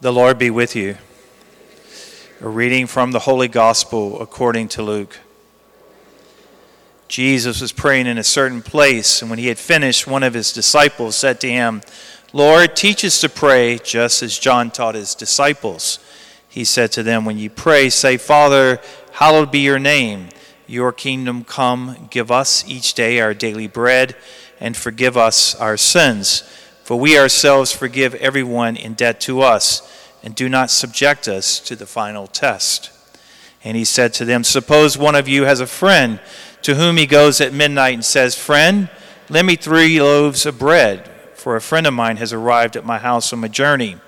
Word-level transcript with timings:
The 0.00 0.12
Lord 0.12 0.38
be 0.38 0.48
with 0.48 0.76
you. 0.76 0.96
A 2.40 2.48
reading 2.48 2.86
from 2.86 3.10
the 3.10 3.18
Holy 3.18 3.48
Gospel 3.48 4.22
according 4.22 4.68
to 4.68 4.82
Luke. 4.82 5.18
Jesus 7.08 7.60
was 7.60 7.72
praying 7.72 8.06
in 8.06 8.16
a 8.16 8.22
certain 8.22 8.62
place, 8.62 9.20
and 9.20 9.28
when 9.28 9.40
he 9.40 9.48
had 9.48 9.58
finished, 9.58 10.06
one 10.06 10.22
of 10.22 10.34
his 10.34 10.52
disciples 10.52 11.16
said 11.16 11.40
to 11.40 11.50
him, 11.50 11.82
Lord, 12.32 12.76
teach 12.76 13.04
us 13.04 13.20
to 13.22 13.28
pray 13.28 13.78
just 13.78 14.22
as 14.22 14.38
John 14.38 14.70
taught 14.70 14.94
his 14.94 15.16
disciples. 15.16 15.98
He 16.48 16.64
said 16.64 16.92
to 16.92 17.02
them, 17.02 17.24
When 17.24 17.36
you 17.36 17.50
pray, 17.50 17.90
say, 17.90 18.18
Father, 18.18 18.80
hallowed 19.14 19.50
be 19.50 19.58
your 19.58 19.80
name. 19.80 20.28
Your 20.68 20.92
kingdom 20.92 21.42
come. 21.42 22.06
Give 22.08 22.30
us 22.30 22.64
each 22.68 22.94
day 22.94 23.18
our 23.18 23.34
daily 23.34 23.66
bread, 23.66 24.14
and 24.60 24.76
forgive 24.76 25.16
us 25.16 25.56
our 25.56 25.76
sins 25.76 26.44
for 26.88 26.98
we 26.98 27.18
ourselves 27.18 27.70
forgive 27.70 28.14
everyone 28.14 28.74
in 28.74 28.94
debt 28.94 29.20
to 29.20 29.42
us, 29.42 29.82
and 30.22 30.34
do 30.34 30.48
not 30.48 30.70
subject 30.70 31.28
us 31.28 31.60
to 31.60 31.76
the 31.76 31.84
final 31.84 32.26
test. 32.26 32.90
And 33.62 33.76
he 33.76 33.84
said 33.84 34.14
to 34.14 34.24
them, 34.24 34.42
Suppose 34.42 34.96
one 34.96 35.14
of 35.14 35.28
you 35.28 35.42
has 35.42 35.60
a 35.60 35.66
friend 35.66 36.18
to 36.62 36.76
whom 36.76 36.96
he 36.96 37.04
goes 37.04 37.42
at 37.42 37.52
midnight 37.52 37.92
and 37.92 38.02
says, 38.02 38.38
Friend, 38.38 38.88
lend 39.28 39.46
me 39.46 39.56
three 39.56 40.00
loaves 40.00 40.46
of 40.46 40.58
bread, 40.58 41.06
for 41.34 41.56
a 41.56 41.60
friend 41.60 41.86
of 41.86 41.92
mine 41.92 42.16
has 42.16 42.32
arrived 42.32 42.74
at 42.74 42.86
my 42.86 42.96
house 42.96 43.34
on 43.34 43.44
a 43.44 43.50
journey, 43.50 43.98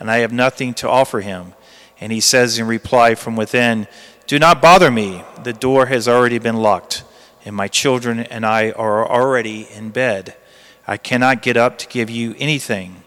and 0.00 0.10
I 0.10 0.20
have 0.20 0.32
nothing 0.32 0.72
to 0.76 0.88
offer 0.88 1.20
him. 1.20 1.52
And 2.00 2.12
he 2.12 2.20
says 2.20 2.58
in 2.58 2.66
reply 2.66 3.14
from 3.14 3.36
within, 3.36 3.86
Do 4.26 4.38
not 4.38 4.62
bother 4.62 4.90
me, 4.90 5.22
the 5.42 5.52
door 5.52 5.84
has 5.84 6.08
already 6.08 6.38
been 6.38 6.56
locked, 6.56 7.04
and 7.44 7.54
my 7.54 7.68
children 7.68 8.20
and 8.20 8.46
I 8.46 8.70
are 8.70 9.06
already 9.06 9.68
in 9.70 9.90
bed. 9.90 10.34
I 10.86 10.96
cannot 10.96 11.42
get 11.42 11.56
up 11.56 11.78
to 11.78 11.88
give 11.88 12.10
you 12.10 12.34
anything. 12.38 13.02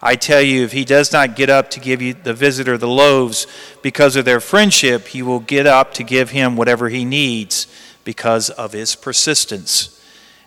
I 0.00 0.14
tell 0.14 0.40
you, 0.40 0.62
if 0.62 0.72
he 0.72 0.84
does 0.84 1.12
not 1.12 1.34
get 1.34 1.50
up 1.50 1.70
to 1.70 1.80
give 1.80 2.00
you 2.00 2.14
the 2.14 2.32
visitor 2.32 2.78
the 2.78 2.86
loaves 2.86 3.48
because 3.82 4.14
of 4.14 4.24
their 4.24 4.40
friendship, 4.40 5.08
he 5.08 5.22
will 5.22 5.40
get 5.40 5.66
up 5.66 5.92
to 5.94 6.04
give 6.04 6.30
him 6.30 6.56
whatever 6.56 6.88
he 6.88 7.04
needs 7.04 7.66
because 8.04 8.48
of 8.50 8.72
his 8.72 8.94
persistence. 8.94 10.00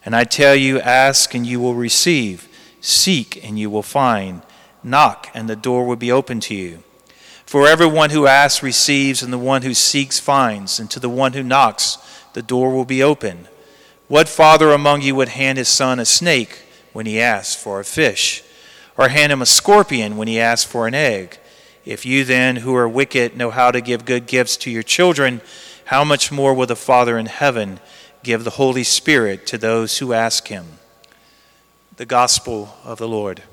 And 0.06 0.16
I 0.16 0.24
tell 0.24 0.56
you, 0.56 0.80
ask 0.80 1.36
and 1.36 1.46
you 1.46 1.60
will 1.60 1.76
receive, 1.76 2.48
seek 2.80 3.44
and 3.46 3.60
you 3.60 3.70
will 3.70 3.84
find, 3.84 4.42
knock 4.84 5.28
and 5.34 5.50
the 5.50 5.56
door 5.58 5.86
will 5.86 5.98
be 5.98 6.12
open 6.12 6.40
to 6.42 6.56
you. 6.56 6.84
For 7.46 7.68
everyone 7.68 8.12
who 8.12 8.28
asks 8.28 8.64
receives, 8.64 9.22
and 9.22 9.34
the 9.34 9.38
one 9.38 9.64
who 9.64 9.74
seeks 9.74 10.22
finds, 10.22 10.80
and 10.80 10.90
to 10.90 11.02
the 11.02 11.10
one 11.10 11.34
who 11.34 11.44
knocks, 11.44 11.98
the 12.32 12.42
door 12.42 12.74
will 12.74 12.86
be 12.86 13.04
open. 13.04 13.50
What 14.12 14.28
father 14.28 14.74
among 14.74 15.04
you 15.04 15.16
would 15.16 15.30
hand 15.30 15.58
his 15.58 15.70
son 15.70 15.98
a 15.98 16.04
snake 16.04 16.64
when 16.92 17.06
he 17.06 17.22
asks 17.22 17.56
for 17.56 17.80
a 17.80 17.86
fish, 17.86 18.44
or 18.98 19.08
hand 19.08 19.32
him 19.32 19.42
a 19.42 19.46
scorpion 19.46 20.18
when 20.18 20.28
he 20.28 20.38
asks 20.38 20.70
for 20.70 20.86
an 20.86 20.94
egg? 20.94 21.40
If 21.86 22.06
you 22.06 22.26
then, 22.26 22.58
who 22.58 22.76
are 22.76 22.90
wicked, 22.90 23.38
know 23.38 23.52
how 23.52 23.72
to 23.72 23.80
give 23.80 24.04
good 24.04 24.28
gifts 24.28 24.58
to 24.58 24.70
your 24.70 24.84
children, 24.84 25.40
how 25.86 26.04
much 26.04 26.30
more 26.30 26.54
will 26.54 26.68
the 26.68 26.76
Father 26.76 27.18
in 27.18 27.28
heaven 27.28 27.80
give 28.22 28.44
the 28.44 28.50
Holy 28.50 28.84
Spirit 28.84 29.48
to 29.48 29.58
those 29.58 30.00
who 30.00 30.12
ask 30.12 30.50
him? 30.50 30.80
The 31.96 32.06
Gospel 32.06 32.76
of 32.84 32.98
the 32.98 33.08
Lord. 33.08 33.44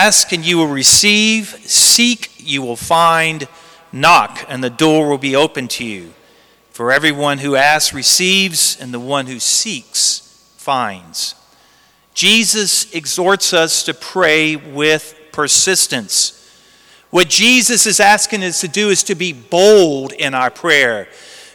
Ask 0.00 0.32
and 0.32 0.46
you 0.46 0.58
will 0.58 0.68
receive, 0.68 1.48
seek, 1.66 2.30
you 2.38 2.62
will 2.62 2.76
find, 2.76 3.48
knock, 3.90 4.46
and 4.48 4.62
the 4.62 4.70
door 4.70 5.08
will 5.08 5.18
be 5.18 5.34
open 5.34 5.66
to 5.66 5.84
you. 5.84 6.14
For 6.70 6.92
everyone 6.92 7.38
who 7.38 7.56
asks 7.56 7.92
receives, 7.92 8.80
and 8.80 8.94
the 8.94 9.00
one 9.00 9.26
who 9.26 9.40
seeks 9.40 10.52
finds. 10.56 11.34
Jesus 12.14 12.94
exhorts 12.94 13.52
us 13.52 13.82
to 13.82 13.92
pray 13.92 14.54
with 14.54 15.18
persistence. 15.32 16.48
What 17.10 17.28
Jesus 17.28 17.84
is 17.84 17.98
asking 17.98 18.44
us 18.44 18.60
to 18.60 18.68
do 18.68 18.90
is 18.90 19.02
to 19.02 19.16
be 19.16 19.32
bold 19.32 20.12
in 20.12 20.32
our 20.32 20.50
prayer, 20.50 21.08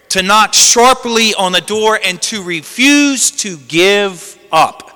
to 0.10 0.22
knock 0.22 0.54
sharply 0.54 1.34
on 1.34 1.54
the 1.54 1.62
door, 1.62 1.98
and 2.04 2.22
to 2.24 2.44
refuse 2.44 3.32
to 3.32 3.56
give 3.56 4.38
up. 4.52 4.93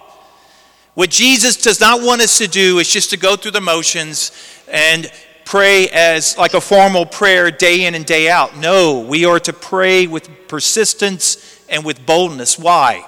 What 0.97 1.11
Jesus 1.11 1.57
does 1.57 1.79
not 1.79 2.01
want 2.01 2.23
us 2.23 2.39
to 2.39 2.47
do 2.47 2.79
is 2.79 2.89
just 2.89 3.11
to 3.11 3.17
go 3.17 3.35
through 3.35 3.51
the 3.51 3.61
motions 3.61 4.31
and 4.67 5.11
pray 5.45 5.89
as 5.89 6.35
like 6.39 6.55
a 6.55 6.59
formal 6.59 7.05
prayer 7.05 7.51
day 7.51 7.85
in 7.85 7.93
and 7.93 8.03
day 8.03 8.31
out. 8.31 8.57
No, 8.57 9.01
we 9.01 9.23
are 9.23 9.39
to 9.41 9.53
pray 9.53 10.07
with 10.07 10.27
persistence 10.47 11.63
and 11.69 11.85
with 11.85 12.03
boldness. 12.07 12.57
Why? 12.57 13.07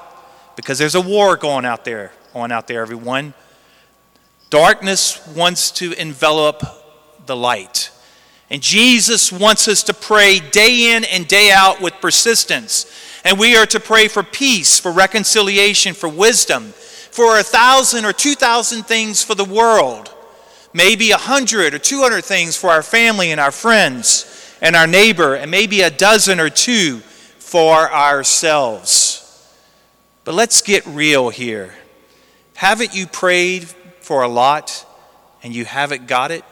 Because 0.55 0.77
there's 0.77 0.94
a 0.94 1.01
war 1.01 1.35
going 1.35 1.66
out 1.66 1.83
there, 1.83 2.11
on 2.35 2.51
out 2.51 2.67
there, 2.67 2.83
everyone. 2.83 3.33
Darkness 4.51 5.25
wants 5.35 5.71
to 5.71 5.91
envelop 5.94 6.61
the 7.25 7.35
light. 7.35 7.89
And 8.51 8.61
Jesus 8.61 9.31
wants 9.31 9.67
us 9.67 9.81
to 9.81 9.95
pray 9.95 10.39
day 10.39 10.95
in 10.95 11.06
and 11.06 11.27
day 11.27 11.50
out 11.51 11.81
with 11.81 11.95
persistence. 12.01 12.85
And 13.25 13.39
we 13.39 13.57
are 13.57 13.66
to 13.66 13.79
pray 13.79 14.07
for 14.07 14.21
peace, 14.21 14.79
for 14.79 14.91
reconciliation, 14.91 15.95
for 15.95 16.07
wisdom, 16.07 16.75
for 17.12 17.40
a 17.40 17.44
thousand 17.44 18.06
or 18.06 18.14
two 18.14 18.36
thousand 18.36 18.84
things 18.84 19.24
for 19.24 19.36
the 19.36 19.46
world, 19.46 20.14
maybe 20.74 21.12
a 21.12 21.18
hundred 21.18 21.74
or 21.74 21.80
two 21.80 22.02
hundred 22.02 22.24
things 22.24 22.56
for 22.56 22.70
our 22.70 22.84
family 22.84 23.31
and 23.31 23.40
our 23.40 23.52
friends 23.52 24.58
and 24.62 24.75
our 24.75 24.88
neighbor, 24.88 25.36
and 25.36 25.50
maybe 25.50 25.81
a 25.81 25.90
dozen 25.90 26.40
or 26.40 26.50
two 26.50 27.00
for 27.38 27.92
ourselves. 27.92 29.25
But 30.24 30.36
let's 30.36 30.62
get 30.62 30.86
real 30.86 31.30
here. 31.30 31.74
Haven't 32.56 32.94
you 32.94 33.08
prayed 33.08 33.64
for 34.02 34.22
a 34.22 34.28
lot 34.28 34.86
and 35.42 35.56
you 35.56 35.66
haven't 35.66 36.08
got 36.08 36.31
it? 36.31 36.44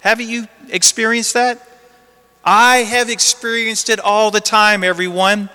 Haven't 0.00 0.28
you 0.28 0.48
experienced 0.70 1.34
that? 1.34 1.68
I 2.42 2.78
have 2.78 3.08
experienced 3.08 3.88
it 3.88 4.00
all 4.00 4.30
the 4.30 4.40
time, 4.40 4.82
everyone. 4.82 5.48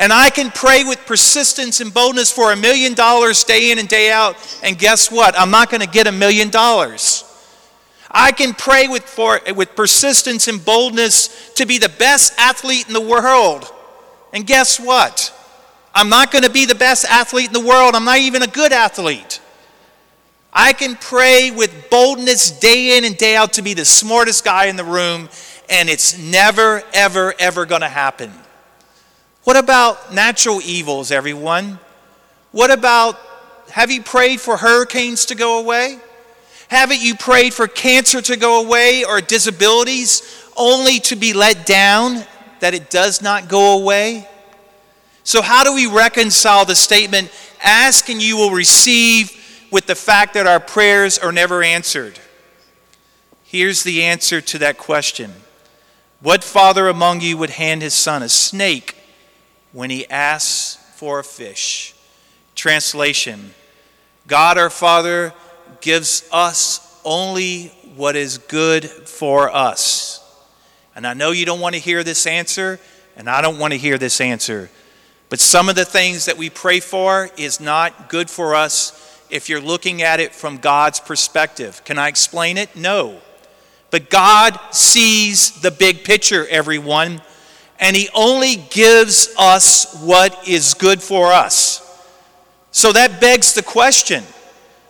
And 0.00 0.14
I 0.14 0.30
can 0.30 0.50
pray 0.50 0.82
with 0.82 1.04
persistence 1.04 1.82
and 1.82 1.92
boldness 1.92 2.32
for 2.32 2.52
a 2.52 2.56
million 2.56 2.94
dollars 2.94 3.44
day 3.44 3.70
in 3.70 3.78
and 3.78 3.86
day 3.86 4.10
out. 4.10 4.34
And 4.64 4.78
guess 4.78 5.12
what? 5.12 5.38
I'm 5.38 5.50
not 5.50 5.70
going 5.70 5.82
to 5.82 5.86
get 5.86 6.06
a 6.06 6.12
million 6.12 6.48
dollars. 6.48 7.24
I 8.10 8.32
can 8.32 8.54
pray 8.54 8.88
with, 8.88 9.04
for, 9.04 9.40
with 9.54 9.76
persistence 9.76 10.48
and 10.48 10.64
boldness 10.64 11.52
to 11.54 11.66
be 11.66 11.76
the 11.76 11.90
best 11.90 12.32
athlete 12.38 12.88
in 12.88 12.94
the 12.94 13.00
world. 13.00 13.70
And 14.32 14.46
guess 14.46 14.80
what? 14.80 15.36
I'm 15.94 16.08
not 16.08 16.32
going 16.32 16.44
to 16.44 16.50
be 16.50 16.64
the 16.64 16.74
best 16.74 17.04
athlete 17.04 17.48
in 17.48 17.52
the 17.52 17.60
world. 17.60 17.94
I'm 17.94 18.06
not 18.06 18.18
even 18.18 18.42
a 18.42 18.46
good 18.46 18.72
athlete. 18.72 19.40
I 20.50 20.72
can 20.72 20.96
pray 20.96 21.50
with 21.50 21.90
boldness 21.90 22.58
day 22.58 22.96
in 22.96 23.04
and 23.04 23.16
day 23.18 23.36
out 23.36 23.52
to 23.54 23.62
be 23.62 23.74
the 23.74 23.84
smartest 23.84 24.44
guy 24.44 24.66
in 24.66 24.76
the 24.76 24.84
room, 24.84 25.28
and 25.68 25.90
it's 25.90 26.18
never, 26.18 26.82
ever, 26.94 27.34
ever 27.38 27.66
going 27.66 27.82
to 27.82 27.88
happen. 27.88 28.32
What 29.44 29.56
about 29.56 30.12
natural 30.12 30.60
evils, 30.62 31.10
everyone? 31.10 31.78
What 32.52 32.70
about 32.70 33.18
have 33.70 33.90
you 33.90 34.02
prayed 34.02 34.40
for 34.40 34.56
hurricanes 34.56 35.26
to 35.26 35.34
go 35.34 35.60
away? 35.60 35.98
Haven't 36.68 37.00
you 37.00 37.14
prayed 37.14 37.54
for 37.54 37.66
cancer 37.66 38.20
to 38.20 38.36
go 38.36 38.64
away 38.64 39.04
or 39.04 39.20
disabilities 39.20 40.22
only 40.56 40.98
to 41.00 41.16
be 41.16 41.32
let 41.32 41.64
down 41.64 42.24
that 42.60 42.74
it 42.74 42.90
does 42.90 43.22
not 43.22 43.48
go 43.48 43.80
away? 43.80 44.28
So, 45.24 45.42
how 45.42 45.64
do 45.64 45.74
we 45.74 45.86
reconcile 45.86 46.64
the 46.64 46.74
statement, 46.74 47.30
ask 47.62 48.08
and 48.08 48.22
you 48.22 48.36
will 48.36 48.50
receive, 48.50 49.36
with 49.70 49.86
the 49.86 49.94
fact 49.94 50.34
that 50.34 50.46
our 50.46 50.60
prayers 50.60 51.18
are 51.18 51.32
never 51.32 51.62
answered? 51.62 52.18
Here's 53.44 53.82
the 53.84 54.02
answer 54.02 54.40
to 54.40 54.58
that 54.58 54.76
question 54.76 55.32
What 56.20 56.44
father 56.44 56.88
among 56.88 57.20
you 57.20 57.36
would 57.38 57.50
hand 57.50 57.82
his 57.82 57.94
son 57.94 58.22
a 58.22 58.28
snake 58.28 58.99
when 59.72 59.90
he 59.90 60.08
asks 60.08 60.76
for 60.96 61.20
a 61.20 61.24
fish. 61.24 61.94
Translation 62.54 63.54
God 64.26 64.58
our 64.58 64.70
Father 64.70 65.32
gives 65.80 66.28
us 66.30 67.00
only 67.04 67.68
what 67.96 68.14
is 68.14 68.38
good 68.38 68.84
for 68.84 69.50
us. 69.50 70.24
And 70.94 71.06
I 71.06 71.14
know 71.14 71.32
you 71.32 71.44
don't 71.44 71.60
want 71.60 71.74
to 71.74 71.80
hear 71.80 72.04
this 72.04 72.26
answer, 72.26 72.78
and 73.16 73.28
I 73.28 73.40
don't 73.40 73.58
want 73.58 73.72
to 73.72 73.78
hear 73.78 73.98
this 73.98 74.20
answer. 74.20 74.70
But 75.30 75.40
some 75.40 75.68
of 75.68 75.74
the 75.74 75.84
things 75.84 76.26
that 76.26 76.36
we 76.36 76.48
pray 76.48 76.80
for 76.80 77.28
is 77.36 77.60
not 77.60 78.08
good 78.08 78.30
for 78.30 78.54
us 78.54 79.24
if 79.30 79.48
you're 79.48 79.60
looking 79.60 80.02
at 80.02 80.20
it 80.20 80.34
from 80.34 80.58
God's 80.58 81.00
perspective. 81.00 81.82
Can 81.84 81.98
I 81.98 82.08
explain 82.08 82.58
it? 82.58 82.76
No. 82.76 83.20
But 83.90 84.10
God 84.10 84.58
sees 84.70 85.60
the 85.60 85.70
big 85.70 86.04
picture, 86.04 86.46
everyone 86.48 87.22
and 87.80 87.96
He 87.96 88.08
only 88.14 88.56
gives 88.56 89.34
us 89.38 90.00
what 90.02 90.46
is 90.46 90.74
good 90.74 91.02
for 91.02 91.32
us. 91.32 91.80
So 92.70 92.92
that 92.92 93.20
begs 93.20 93.54
the 93.54 93.62
question 93.62 94.22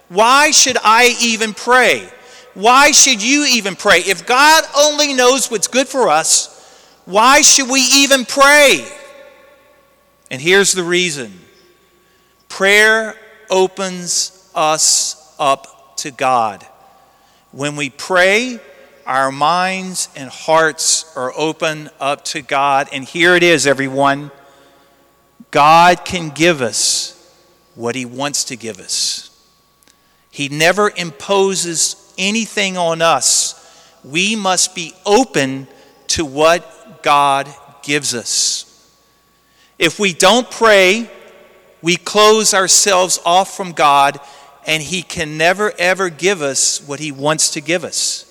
why 0.08 0.50
should 0.50 0.76
I 0.82 1.16
even 1.22 1.54
pray? 1.54 2.10
Why 2.54 2.90
should 2.90 3.22
you 3.22 3.46
even 3.48 3.76
pray? 3.76 4.00
If 4.00 4.26
God 4.26 4.64
only 4.76 5.14
knows 5.14 5.50
what's 5.50 5.68
good 5.68 5.86
for 5.86 6.08
us, 6.08 6.56
why 7.04 7.42
should 7.42 7.70
we 7.70 7.80
even 7.80 8.24
pray? 8.24 8.84
And 10.30 10.40
here's 10.40 10.72
the 10.72 10.82
reason 10.82 11.32
Prayer 12.48 13.14
opens 13.48 14.50
us 14.54 15.34
up 15.38 15.96
to 15.98 16.10
God. 16.10 16.66
When 17.52 17.76
we 17.76 17.90
pray, 17.90 18.58
our 19.06 19.32
minds 19.32 20.08
and 20.16 20.30
hearts 20.30 21.16
are 21.16 21.32
open 21.36 21.90
up 21.98 22.24
to 22.26 22.42
God. 22.42 22.88
And 22.92 23.04
here 23.04 23.34
it 23.34 23.42
is, 23.42 23.66
everyone 23.66 24.30
God 25.50 26.04
can 26.04 26.30
give 26.30 26.62
us 26.62 27.16
what 27.74 27.94
He 27.94 28.04
wants 28.04 28.44
to 28.44 28.56
give 28.56 28.78
us. 28.78 29.26
He 30.30 30.48
never 30.48 30.90
imposes 30.96 32.12
anything 32.16 32.76
on 32.76 33.02
us. 33.02 33.56
We 34.04 34.36
must 34.36 34.74
be 34.74 34.94
open 35.04 35.66
to 36.08 36.24
what 36.24 37.02
God 37.02 37.48
gives 37.82 38.14
us. 38.14 38.66
If 39.78 39.98
we 39.98 40.12
don't 40.12 40.50
pray, 40.50 41.10
we 41.82 41.96
close 41.96 42.54
ourselves 42.54 43.18
off 43.24 43.56
from 43.56 43.72
God, 43.72 44.20
and 44.66 44.82
He 44.82 45.02
can 45.02 45.36
never, 45.36 45.72
ever 45.78 46.10
give 46.10 46.42
us 46.42 46.86
what 46.86 47.00
He 47.00 47.10
wants 47.10 47.50
to 47.50 47.60
give 47.60 47.82
us. 47.82 48.29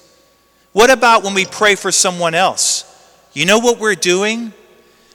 What 0.71 0.89
about 0.89 1.24
when 1.24 1.33
we 1.33 1.45
pray 1.45 1.75
for 1.75 1.92
someone 1.92 2.36
else? 2.36 2.86
You 3.33 3.45
know 3.45 3.60
what 3.60 3.80
we're 3.80 3.95
doing? 3.95 4.54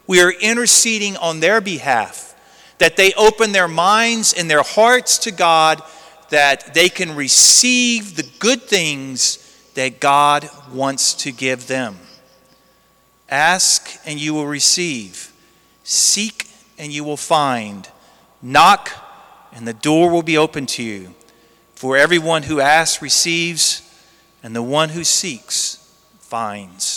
We 0.06 0.20
are 0.20 0.32
interceding 0.32 1.16
on 1.16 1.40
their 1.40 1.60
behalf, 1.60 2.34
that 2.78 2.96
they 2.96 3.12
open 3.14 3.52
their 3.52 3.68
minds 3.68 4.32
and 4.32 4.50
their 4.50 4.62
hearts 4.62 5.18
to 5.18 5.30
God, 5.30 5.82
that 6.30 6.74
they 6.74 6.88
can 6.88 7.14
receive 7.14 8.16
the 8.16 8.28
good 8.38 8.62
things 8.62 9.38
that 9.74 10.00
God 10.00 10.48
wants 10.72 11.14
to 11.14 11.32
give 11.32 11.66
them. 11.66 11.98
Ask 13.28 13.98
and 14.04 14.20
you 14.20 14.34
will 14.34 14.46
receive. 14.46 15.32
Seek 15.82 16.48
and 16.78 16.92
you 16.92 17.04
will 17.04 17.16
find. 17.16 17.88
Knock 18.42 18.90
and 19.52 19.66
the 19.66 19.72
door 19.72 20.10
will 20.10 20.22
be 20.22 20.36
open 20.36 20.66
to 20.66 20.82
you. 20.82 21.14
For 21.74 21.96
everyone 21.96 22.44
who 22.44 22.60
asks 22.60 23.02
receives, 23.02 23.73
and 24.44 24.54
the 24.54 24.62
one 24.62 24.90
who 24.90 25.02
seeks 25.02 25.78
finds. 26.20 26.93